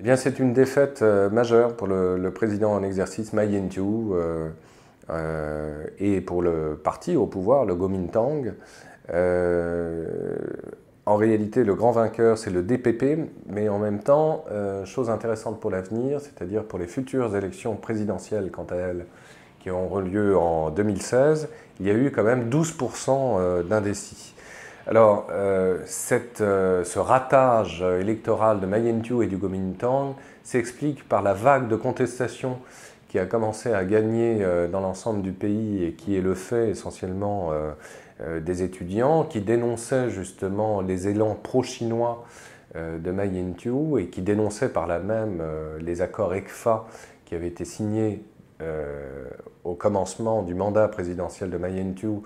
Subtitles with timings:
[0.00, 4.16] Eh bien, c'est une défaite majeure pour le, président en exercice Ma Ying-jeou
[5.98, 8.54] et pour le parti au pouvoir, le Kuomintang.
[11.10, 13.18] En réalité, le grand vainqueur, c'est le DPP,
[13.48, 18.50] mais en même temps, euh, chose intéressante pour l'avenir, c'est-à-dire pour les futures élections présidentielles,
[18.52, 19.06] quant à elles,
[19.58, 21.48] qui auront lieu en 2016,
[21.80, 24.34] il y a eu quand même 12% euh, d'indécis.
[24.90, 31.76] Alors, euh, ce ratage électoral de Mayentu et du Kuomintang s'explique par la vague de
[31.76, 32.58] contestation
[33.08, 37.50] qui a commencé à gagner dans l'ensemble du pays et qui est le fait essentiellement
[38.22, 42.26] euh, des étudiants qui dénonçaient justement les élans pro-chinois
[42.76, 46.86] euh, de Ma Ying-jeou et qui dénonçaient par là même euh, les accords ECFA
[47.24, 48.22] qui avaient été signés
[49.64, 52.22] au commencement du mandat présidentiel de Ma Ying-jeou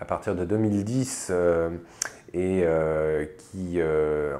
[0.00, 1.32] à partir de 2010
[2.34, 2.64] et
[3.38, 3.80] qui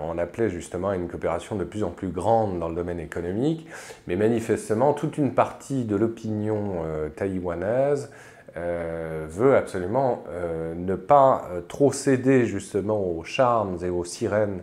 [0.00, 3.66] en appelait justement à une coopération de plus en plus grande dans le domaine économique.
[4.06, 6.84] Mais manifestement, toute une partie de l'opinion
[7.16, 8.10] taïwanaise
[8.58, 14.62] euh, veut absolument euh, ne pas euh, trop céder justement aux charmes et aux sirènes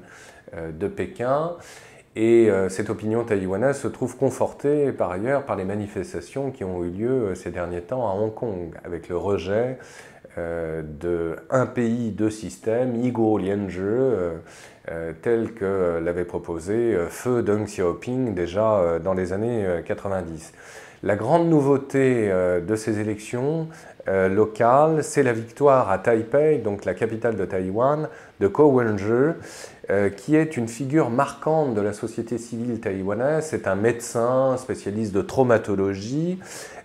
[0.79, 1.57] de Pékin.
[2.15, 6.89] Et cette opinion taïwanaise se trouve confortée par ailleurs par les manifestations qui ont eu
[6.89, 9.77] lieu ces derniers temps à Hong Kong, avec le rejet
[10.37, 13.81] de un pays, deux systèmes, Igo Lianzhe,
[15.21, 20.53] tel que l'avait proposé Feu Deng Xiaoping déjà dans les années 90.
[21.05, 23.67] La grande nouveauté euh, de ces élections
[24.07, 29.33] euh, locales, c'est la victoire à Taipei, donc la capitale de Taïwan, de Ko Wen-je,
[29.91, 33.45] euh, qui est une figure marquante de la société civile taïwanaise.
[33.45, 36.39] C'est un médecin spécialiste de traumatologie.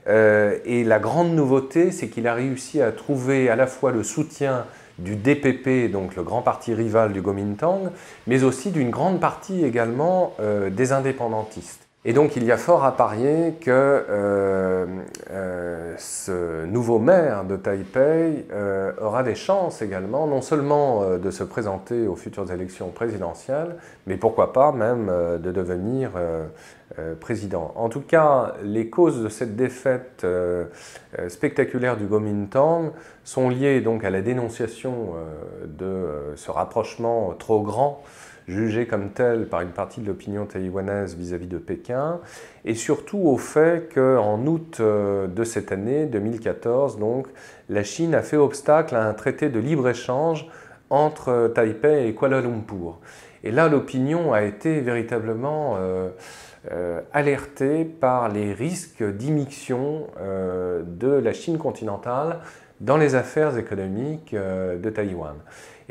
[0.07, 4.67] et la grande nouveauté, c'est qu'il a réussi à trouver à la fois le soutien
[4.99, 7.91] du DPP, donc le grand parti rival du Kuomintang,
[8.27, 10.35] mais aussi d'une grande partie également
[10.71, 11.90] des indépendantistes.
[12.07, 14.87] Et donc il y a fort à parier que euh,
[15.31, 21.45] euh, ce nouveau maire de Taipei euh, aura des chances également, non seulement de se
[21.45, 26.13] présenter aux futures élections présidentielles, mais pourquoi pas même de devenir
[27.21, 27.73] président.
[27.77, 30.27] En tout cas, les causes de cette défaite
[31.29, 32.93] spectaculaire du Kuomintang
[33.25, 35.15] sont liées donc à la dénonciation
[35.67, 38.03] de ce rapprochement trop grand
[38.51, 42.21] jugé comme tel par une partie de l'opinion taïwanaise vis-à-vis de Pékin,
[42.65, 47.29] et surtout au fait qu'en août euh, de cette année, 2014, donc,
[47.69, 50.49] la Chine a fait obstacle à un traité de libre-échange
[50.91, 52.99] entre Taipei et Kuala Lumpur.
[53.45, 56.11] Et là, l'opinion a été véritablement euh,
[56.73, 60.09] euh, alertée par les risques d'immixtion
[61.01, 62.39] de la Chine continentale
[62.81, 65.35] dans les affaires économiques de Taïwan.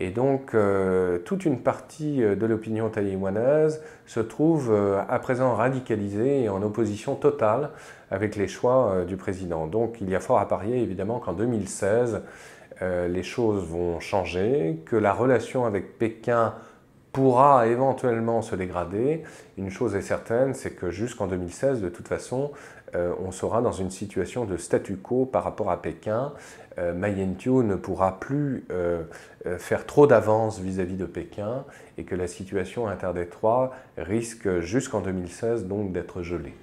[0.01, 5.53] Et donc, euh, toute une partie euh, de l'opinion taïwanaise se trouve euh, à présent
[5.55, 7.71] radicalisée et en opposition totale
[8.09, 9.67] avec les choix du président.
[9.67, 12.21] Donc, il y a fort à parier, évidemment, qu'en 2016,
[12.81, 16.55] les choses vont changer, que la relation avec Pékin
[17.11, 19.23] pourra éventuellement se dégrader.
[19.57, 22.51] Une chose est certaine, c'est que jusqu'en 2016, de toute façon,
[22.95, 26.33] euh, on sera dans une situation de statu quo par rapport à Pékin.
[26.77, 29.03] Euh, ne pourra plus euh,
[29.57, 31.65] faire trop d'avance vis-à-vis de Pékin
[31.97, 36.55] et que la situation interdétroit risque jusqu'en 2016 donc d'être gelée.